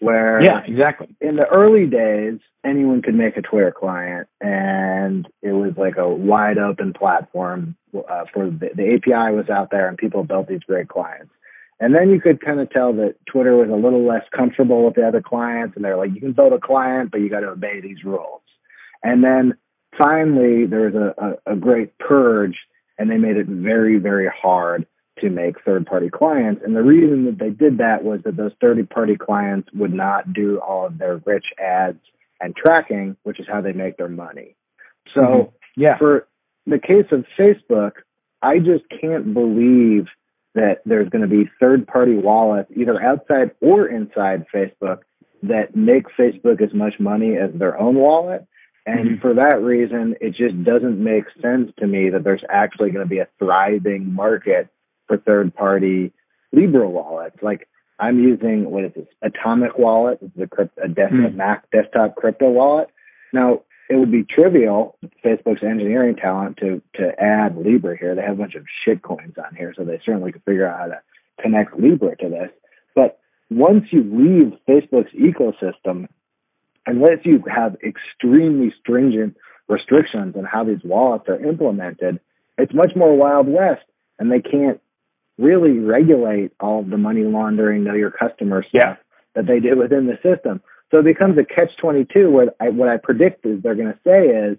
[0.00, 1.08] where yeah, exactly.
[1.20, 6.08] In the early days, anyone could make a Twitter client, and it was like a
[6.08, 10.62] wide open platform uh, for the, the API was out there, and people built these
[10.66, 11.32] great clients.
[11.78, 14.94] And then you could kind of tell that Twitter was a little less comfortable with
[14.94, 17.48] the other clients, and they're like, you can build a client, but you got to
[17.48, 18.40] obey these rules.
[19.02, 19.54] And then
[19.98, 22.56] finally, there was a, a, a great purge,
[22.98, 24.86] and they made it very, very hard
[25.20, 26.62] to make third party clients.
[26.64, 30.32] And the reason that they did that was that those third party clients would not
[30.32, 32.00] do all of their rich ads
[32.40, 34.56] and tracking, which is how they make their money.
[35.14, 35.80] So, mm-hmm.
[35.80, 36.26] yeah, for
[36.66, 37.92] the case of Facebook,
[38.42, 40.06] I just can't believe
[40.56, 45.00] that there's going to be third party wallets, either outside or inside Facebook,
[45.42, 48.46] that make Facebook as much money as their own wallet.
[48.86, 49.20] And mm-hmm.
[49.20, 53.08] for that reason, it just doesn't make sense to me that there's actually going to
[53.08, 54.68] be a thriving market
[55.06, 56.12] for third party
[56.52, 57.36] Libra wallets.
[57.42, 61.36] Like I'm using, what is this, Atomic Wallet, a, crypt, a desktop, mm-hmm.
[61.36, 62.88] Mac desktop crypto wallet.
[63.32, 68.14] Now, it would be trivial, Facebook's engineering talent, to, to add Libra here.
[68.14, 70.78] They have a bunch of shit coins on here, so they certainly could figure out
[70.78, 71.00] how to
[71.40, 72.50] connect Libra to this.
[72.94, 73.20] But
[73.50, 76.08] once you leave Facebook's ecosystem,
[76.86, 79.36] unless you have extremely stringent
[79.68, 82.18] restrictions on how these wallets are implemented,
[82.58, 83.84] it's much more Wild West,
[84.18, 84.80] and they can't
[85.38, 88.94] really regulate all of the money laundering, know your customer stuff yeah.
[89.34, 90.62] that they do within the system.
[90.96, 93.98] So it becomes a catch 22 where I, what I predict is they're going to
[94.02, 94.56] say is,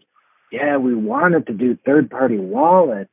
[0.51, 3.09] yeah, we wanted to do third party wallets,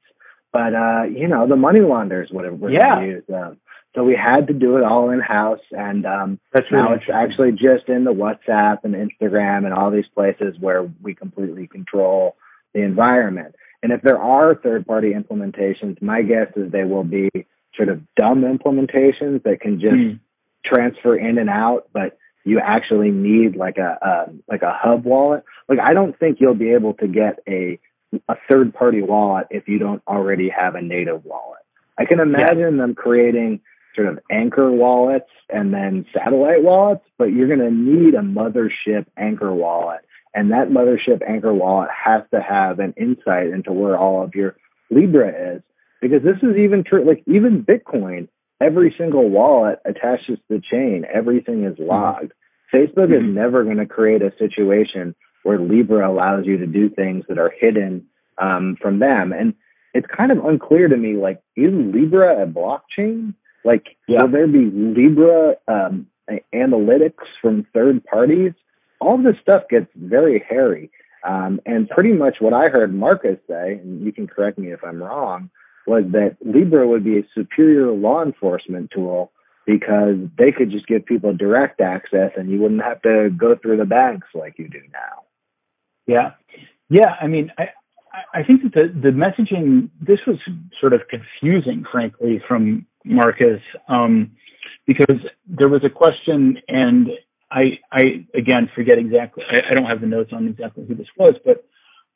[0.52, 3.00] but, uh, you know, the money launderers would have, yeah.
[3.02, 3.56] used them.
[3.94, 7.04] So we had to do it all in house, and um, That's really now it's
[7.10, 12.36] actually just in the WhatsApp and Instagram and all these places where we completely control
[12.74, 13.54] the environment.
[13.82, 17.30] And if there are third party implementations, my guess is they will be
[17.74, 20.20] sort of dumb implementations that can just mm.
[20.62, 25.44] transfer in and out, but you actually need like a, like a hub wallet.
[25.68, 27.78] Like I don't think you'll be able to get a
[28.28, 31.60] a third party wallet if you don't already have a native wallet.
[31.98, 32.82] I can imagine yeah.
[32.82, 33.60] them creating
[33.94, 39.06] sort of anchor wallets and then satellite wallets, but you're going to need a mothership
[39.16, 40.00] anchor wallet.
[40.34, 44.56] And that mothership anchor wallet has to have an insight into where all of your
[44.90, 45.62] Libra is.
[46.00, 48.28] Because this is even true, like even Bitcoin,
[48.60, 52.32] every single wallet attaches to the chain, everything is logged.
[52.72, 53.30] Facebook mm-hmm.
[53.30, 57.38] is never going to create a situation where Libra allows you to do things that
[57.38, 58.06] are hidden
[58.38, 59.32] um, from them.
[59.32, 59.54] And
[59.92, 63.34] it's kind of unclear to me, like, is Libra a blockchain?
[63.64, 64.22] Like, yeah.
[64.22, 66.06] will there be Libra um,
[66.52, 68.52] analytics from third parties?
[69.00, 70.90] All this stuff gets very hairy.
[71.22, 74.84] Um, and pretty much what I heard Marcus say, and you can correct me if
[74.84, 75.50] I'm wrong,
[75.86, 79.32] was that Libra would be a superior law enforcement tool
[79.66, 83.78] because they could just give people direct access and you wouldn't have to go through
[83.78, 85.24] the banks like you do now.
[86.06, 86.32] Yeah.
[86.90, 87.14] Yeah.
[87.20, 87.68] I mean, I,
[88.32, 90.36] I think that the, the messaging, this was
[90.80, 94.32] sort of confusing, frankly, from Marcus, um,
[94.86, 97.08] because there was a question, and
[97.50, 99.44] I, I again forget exactly.
[99.50, 101.66] I, I, don't have the notes on exactly who this was, but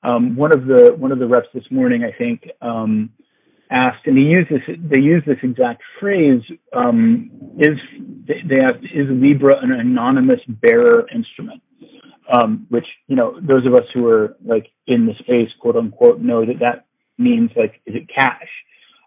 [0.02, 3.10] um, one of the one of the reps this morning, I think, um,
[3.70, 4.62] asked, and he used this.
[4.78, 7.78] They used this exact phrase: um, "Is
[8.26, 11.62] they asked, is Libra an anonymous bearer instrument?"
[12.32, 16.20] Um, which you know, those of us who are like in the space, quote unquote,
[16.20, 18.48] know that that means like, is it cash?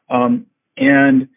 [0.09, 0.47] Um,
[0.77, 1.29] and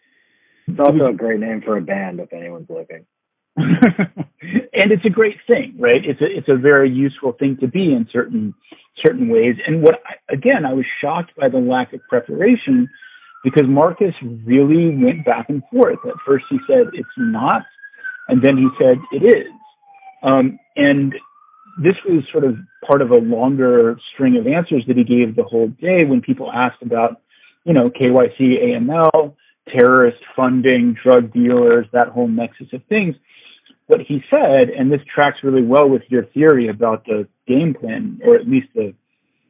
[0.67, 3.05] it's also a great name for a band if anyone's looking.
[3.57, 6.01] and it's a great thing, right?
[6.03, 8.53] It's a it's a very useful thing to be in certain
[9.03, 9.55] certain ways.
[9.65, 12.89] And what I, again, I was shocked by the lack of preparation
[13.45, 15.99] because Marcus really went back and forth.
[16.03, 17.61] At first, he said it's not,
[18.27, 19.53] and then he said it is.
[20.23, 21.13] Um, and
[21.77, 22.55] this was sort of
[22.85, 26.51] part of a longer string of answers that he gave the whole day when people
[26.51, 27.21] asked about,
[27.65, 29.35] you know, KYC, AML,
[29.69, 33.15] terrorist funding, drug dealers, that whole nexus of things.
[33.85, 38.21] What he said, and this tracks really well with your theory about the game plan,
[38.25, 38.95] or at least the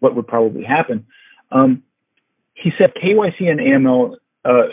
[0.02, 1.06] what would probably happen.
[1.54, 1.84] Um,
[2.56, 4.68] he said KYC and AML uh,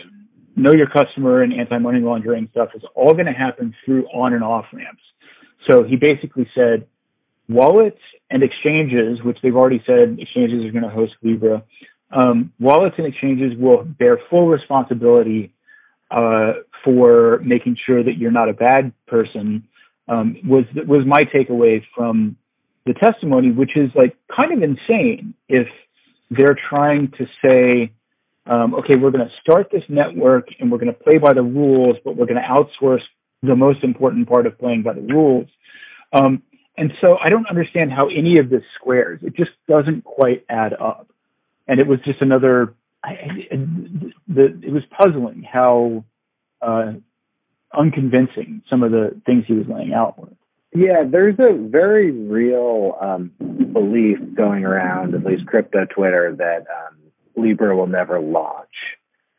[0.57, 4.45] know your customer and anti-money laundering stuff is all going to happen through on and
[4.45, 5.03] off ramps.
[5.71, 6.87] So he basically said
[7.49, 11.63] wallets and exchanges, which they've already said exchanges are going to host Libra.
[12.11, 15.53] Um, wallets and exchanges will bear full responsibility
[16.11, 16.53] uh,
[16.85, 19.67] for making sure that you're not a bad person.
[20.09, 22.37] Um, was was my takeaway from
[22.85, 25.69] the testimony, which is like kind of insane if
[26.37, 27.93] they're trying to say
[28.47, 31.43] um, okay, we're going to start this network and we're going to play by the
[31.43, 33.03] rules, but we're going to outsource
[33.43, 35.49] the most important part of playing by the rules.
[36.13, 36.43] Um,
[36.77, 39.21] and so I don't understand how any of this squares.
[39.23, 41.09] It just doesn't quite add up.
[41.69, 42.75] And it was just another.
[43.05, 43.57] I, I,
[44.27, 46.05] the, it was puzzling how
[46.61, 46.95] uh,
[47.77, 50.29] unconvincing some of the things he was laying out were.
[50.75, 53.33] Yeah, there's a very real um,
[53.73, 56.97] belief going around, at least crypto Twitter, that um,
[57.37, 58.75] Libra will never launch,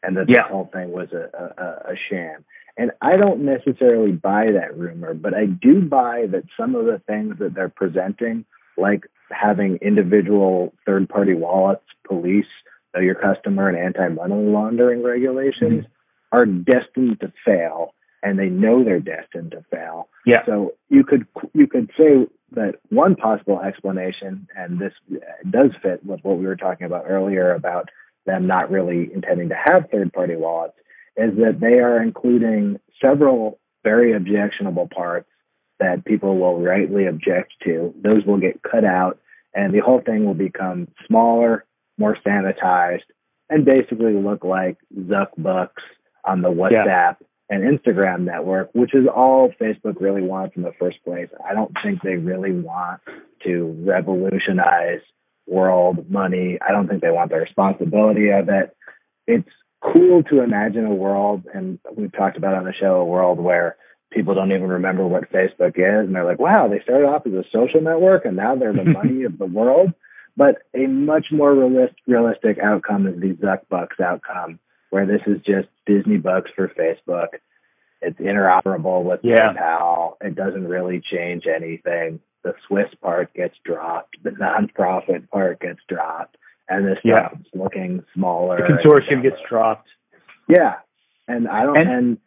[0.03, 0.43] and that yeah.
[0.43, 2.45] the whole thing was a, a, a sham.
[2.77, 7.01] And I don't necessarily buy that rumor, but I do buy that some of the
[7.07, 8.45] things that they're presenting,
[8.77, 12.45] like having individual third party wallets, police,
[12.93, 16.37] know your customer, and anti money laundering regulations, mm-hmm.
[16.37, 20.07] are destined to fail and they know they're destined to fail.
[20.25, 20.45] Yeah.
[20.45, 25.17] So you could you could say that one possible explanation, and this uh,
[25.49, 27.89] does fit with what we were talking about earlier about
[28.25, 30.75] them not really intending to have third party wallets,
[31.17, 35.27] is that they are including several very objectionable parts
[35.79, 37.93] that people will rightly object to.
[38.01, 39.19] Those will get cut out,
[39.53, 41.65] and the whole thing will become smaller,
[41.97, 43.01] more sanitized,
[43.49, 45.83] and basically look like Zuck Bucks
[46.23, 47.17] on the WhatsApp.
[47.19, 51.29] Yeah and Instagram network, which is all Facebook really wants in the first place.
[51.47, 53.01] I don't think they really want
[53.43, 55.01] to revolutionize
[55.45, 56.57] world money.
[56.67, 58.75] I don't think they want the responsibility of it.
[59.27, 59.49] It's
[59.81, 63.77] cool to imagine a world, and we've talked about on the show, a world where
[64.11, 67.33] people don't even remember what Facebook is, and they're like, wow, they started off as
[67.33, 69.93] a social network, and now they're the money of the world.
[70.35, 74.59] But a much more realist, realistic outcome is the Zuck Bucks outcome,
[74.93, 77.29] where this is just Disney bucks for Facebook.
[77.99, 79.53] It's interoperable with yeah.
[79.53, 80.17] PayPal.
[80.21, 82.19] It doesn't really change anything.
[82.43, 84.17] The Swiss part gets dropped.
[84.23, 86.37] The nonprofit part gets dropped,
[86.69, 87.29] and this yeah.
[87.29, 88.57] stuff is looking smaller.
[88.57, 89.87] The consortium gets dropped.
[90.47, 90.75] Yeah,
[91.27, 91.79] and I don't.
[91.79, 92.17] And, and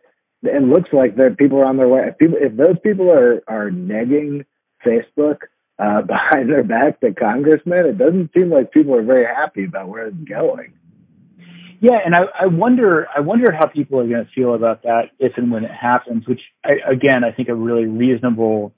[0.42, 2.00] it looks like that people are on their way.
[2.08, 4.44] If people, if those people are are negging
[4.84, 5.42] Facebook
[5.78, 9.88] uh, behind their back to congressmen, it doesn't seem like people are very happy about
[9.88, 10.72] where it's going.
[11.80, 15.10] Yeah, and I, I wonder, I wonder how people are going to feel about that
[15.18, 16.26] if and when it happens.
[16.26, 18.72] Which, I, again, I think a really reasonable.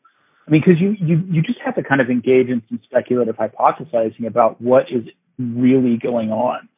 [0.46, 3.37] I mean, because you, you you just have to kind of engage in some speculative
[3.37, 5.04] hypothesizing about what is
[5.38, 6.68] really going on.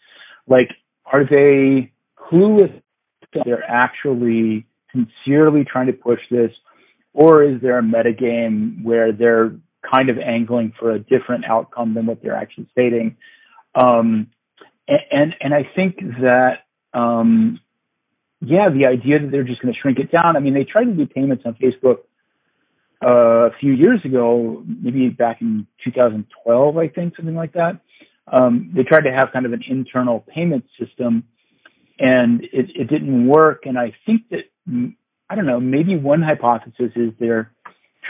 [0.47, 0.71] Like,
[1.07, 2.83] are they clueless?
[3.45, 6.51] They're actually sincerely trying to push this,
[7.13, 9.57] or is there a metagame where they're
[9.95, 13.17] kind of angling for a different outcome than what they're actually stating?
[13.75, 14.29] Um,
[15.11, 17.61] and and I think that um,
[18.41, 20.37] yeah, the idea that they're just going to shrink it down.
[20.37, 21.99] I mean, they tried to do payments on Facebook
[23.05, 27.81] uh, a few years ago, maybe back in 2012, I think, something like that.
[28.27, 31.25] Um, they tried to have kind of an internal payment system,
[31.99, 33.63] and it, it didn't work.
[33.65, 34.45] And I think that
[35.29, 37.53] I don't know, maybe one hypothesis is they're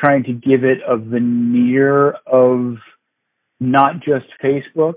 [0.03, 2.77] trying to give it a veneer of
[3.59, 4.95] not just Facebook,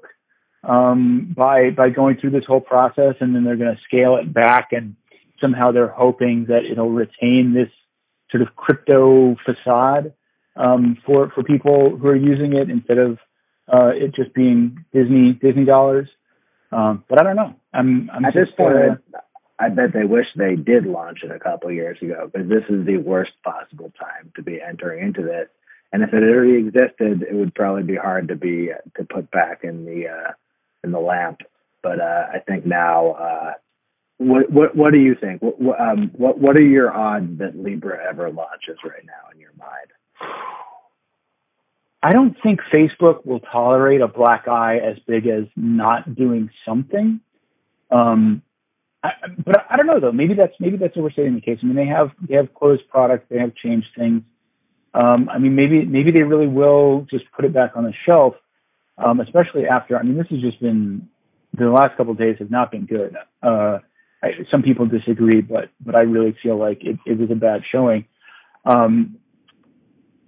[0.63, 4.33] um, by by going through this whole process, and then they're going to scale it
[4.33, 4.95] back, and
[5.39, 7.69] somehow they're hoping that it'll retain this
[8.31, 10.13] sort of crypto facade
[10.55, 13.17] um, for for people who are using it instead of
[13.71, 16.07] uh, it just being Disney Disney dollars.
[16.71, 17.53] Um, but I don't know.
[17.73, 18.75] I'm, I'm at just, this point.
[18.75, 19.19] Uh,
[19.59, 22.63] I bet they wish they did launch it a couple of years ago because this
[22.69, 25.47] is the worst possible time to be entering into this.
[25.91, 29.63] And if it already existed, it would probably be hard to be to put back
[29.63, 30.31] in the uh,
[30.83, 31.39] in the lamp.
[31.81, 33.53] But uh, I think now, uh,
[34.17, 35.41] what what what do you think?
[35.41, 39.51] What um, what what are your odds that Libra ever launches right now in your
[39.57, 39.91] mind?
[42.01, 47.21] I don't think Facebook will tolerate a black eye as big as not doing something.
[47.91, 48.41] Um,
[49.03, 49.11] I,
[49.43, 50.11] but I don't know though.
[50.11, 51.59] Maybe that's maybe that's overstating the case.
[51.61, 53.25] I mean, they have they have closed products.
[53.29, 54.21] They have changed things.
[54.93, 58.35] Um, I mean, maybe maybe they really will just put it back on the shelf
[58.97, 59.97] um, especially after.
[59.97, 61.09] I mean, this has just been
[61.53, 63.15] the last couple of days have not been good.
[63.41, 63.79] Uh,
[64.23, 67.61] I, some people disagree, but but I really feel like it, it was a bad
[67.71, 68.05] showing.
[68.65, 69.17] Um,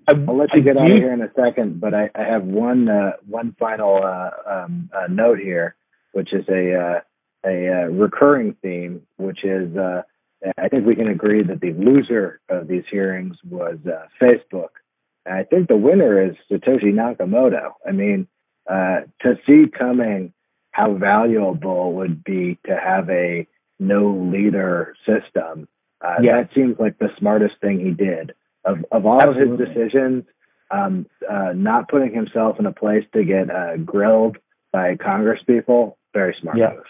[0.07, 2.43] I, will let you get out of here in a second, but I, I have
[2.43, 5.75] one uh, one final uh, um, uh, note here,
[6.11, 6.99] which is a uh,
[7.49, 10.01] a uh, recurring theme, which is uh,
[10.57, 14.69] I think we can agree that the loser of these hearings was uh, Facebook.
[15.25, 17.71] And I think the winner is Satoshi Nakamoto.
[17.87, 18.27] I mean,
[18.69, 20.33] uh, to see coming
[20.71, 23.47] how valuable would be to have a
[23.79, 25.67] no leader system.
[26.03, 26.41] Uh, yeah.
[26.41, 28.33] That seems like the smartest thing he did.
[28.65, 29.53] Of of all Absolutely.
[29.53, 30.23] of his decisions,
[30.71, 34.37] um, uh, not putting himself in a place to get uh, grilled
[34.71, 36.71] by Congress people, very smart yeah.
[36.73, 36.83] move.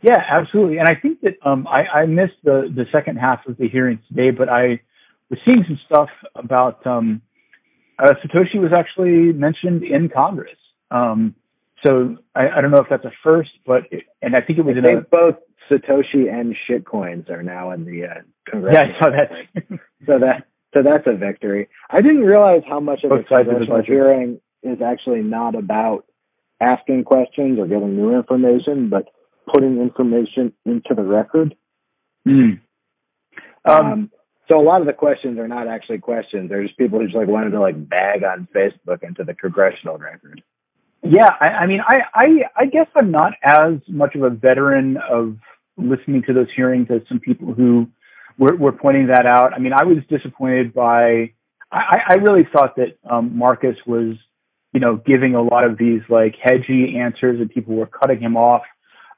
[0.00, 0.78] Yeah, absolutely.
[0.78, 3.98] And I think that um, I, I missed the the second half of the hearing
[4.08, 4.80] today, but I
[5.28, 7.20] was seeing some stuff about um,
[7.98, 10.56] uh, Satoshi was actually mentioned in Congress.
[10.90, 11.34] Um,
[11.84, 14.64] so I, I, don't know if that's a first, but it, and I think it
[14.64, 15.36] was I in think a, both
[15.70, 18.60] Satoshi and shitcoins are now in the uh.
[18.72, 19.62] Yeah, I saw that.
[20.06, 21.68] so that so that's a victory.
[21.90, 26.04] I didn't realize how much of a congressional hearing is actually not about
[26.60, 29.08] asking questions or getting new information, but
[29.52, 31.54] putting information into the record.
[32.26, 32.60] Mm.
[33.64, 34.10] Um, um,
[34.50, 37.16] so a lot of the questions are not actually questions; they're just people who just
[37.16, 40.42] like wanted to like bag on Facebook into the congressional record.
[41.02, 42.26] Yeah, I, I mean, I, I
[42.56, 45.36] I guess I'm not as much of a veteran of
[45.76, 47.86] listening to those hearings as some people who
[48.36, 49.52] were, were pointing that out.
[49.54, 51.32] I mean, I was disappointed by.
[51.70, 54.16] I, I really thought that um, Marcus was,
[54.72, 58.36] you know, giving a lot of these like hedgy answers, and people were cutting him
[58.36, 58.62] off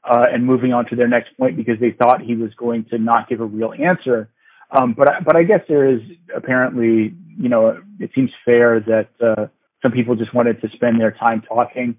[0.04, 2.98] uh, and moving on to their next point because they thought he was going to
[2.98, 4.28] not give a real answer.
[4.70, 6.00] Um, but I, but I guess there is
[6.34, 9.46] apparently, you know, it seems fair that uh,
[9.82, 11.96] some people just wanted to spend their time talking.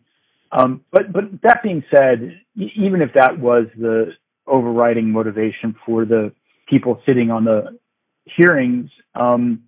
[0.51, 4.11] Um, but but that being said, even if that was the
[4.47, 6.33] overriding motivation for the
[6.67, 7.79] people sitting on the
[8.25, 9.63] hearings, um,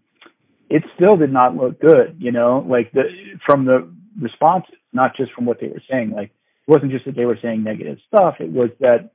[0.69, 2.17] it still did not look good.
[2.19, 3.03] You know, like the
[3.45, 3.89] from the
[4.19, 6.11] responses, not just from what they were saying.
[6.11, 6.31] Like
[6.67, 9.11] it wasn't just that they were saying negative stuff; it was that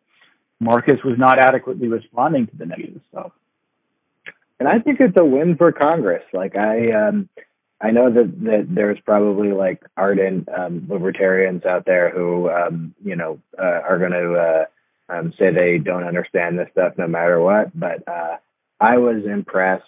[0.61, 3.32] Marcus was not adequately responding to the negative stuff.
[4.59, 6.24] And I think it's a win for Congress.
[6.32, 7.28] Like I, um,
[7.81, 13.14] I know that that there's probably like ardent um, libertarians out there who, um, you
[13.14, 14.64] know, uh, are going to uh,
[15.12, 17.79] um, say they don't understand this stuff no matter what.
[17.79, 18.39] But uh,
[18.81, 19.85] I was impressed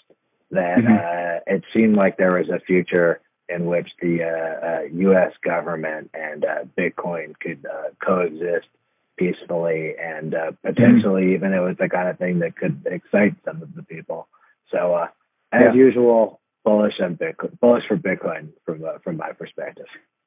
[0.51, 0.93] that mm-hmm.
[0.93, 5.33] uh, it seemed like there was a future in which the uh, uh, U.S.
[5.45, 8.69] government and uh, Bitcoin could uh, coexist
[9.17, 11.35] peacefully, and uh, potentially mm-hmm.
[11.35, 14.29] even it was the kind of thing that could excite some of the people.
[14.71, 15.09] So, uh,
[15.53, 15.75] as yeah.
[15.75, 19.87] usual, bullish on Bitcoin, bullish for Bitcoin from uh, from my perspective.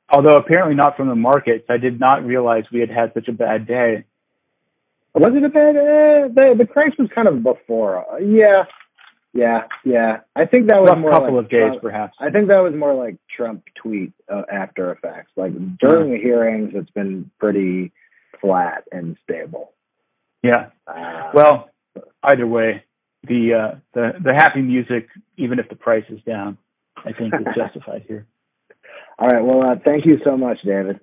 [0.10, 3.32] Although apparently not from the markets, I did not realize we had had such a
[3.32, 4.06] bad day.
[5.16, 5.76] Was it a bad?
[5.76, 8.06] Uh, the the crash was kind of before.
[8.14, 8.64] Uh, yeah,
[9.34, 10.18] yeah, yeah.
[10.36, 12.16] I think that was a more couple like of days, Trump, perhaps.
[12.20, 15.32] I think that was more like Trump tweet uh, after effects.
[15.36, 17.92] Like during the hearings, it's been pretty
[18.42, 19.72] flat and stable.
[20.44, 20.70] Yeah.
[20.86, 21.70] Uh, well,
[22.24, 22.84] either way,
[23.24, 25.08] the uh, the the happy music,
[25.38, 26.58] even if the price is down,
[26.98, 28.26] I think is justified here.
[29.20, 29.44] All right.
[29.44, 31.00] Well, uh, thank you so much, David.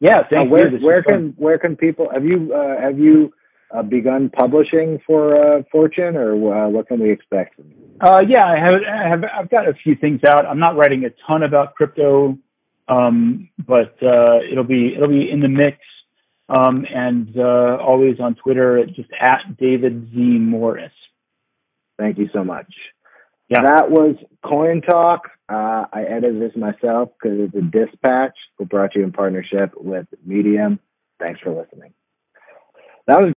[0.00, 0.84] Yeah, thank uh, where, you.
[0.84, 3.32] where can where can people have you uh, have you
[3.74, 7.60] uh, begun publishing for uh, Fortune, or uh, what can we expect?
[8.00, 9.24] Uh, yeah, I have, I have.
[9.24, 10.46] I've got a few things out.
[10.46, 12.38] I'm not writing a ton about crypto,
[12.88, 15.78] um, but uh, it'll be it'll be in the mix,
[16.48, 20.92] um, and uh, always on Twitter, at just at David Z Morris.
[22.00, 22.72] Thank you so much.
[23.50, 23.60] Yeah.
[23.60, 25.28] That was Coin Talk.
[25.50, 28.32] Uh, I edited this myself because it's a dispatch.
[28.58, 30.80] We brought you in partnership with Medium.
[31.18, 31.92] Thanks for listening.
[33.06, 33.34] That was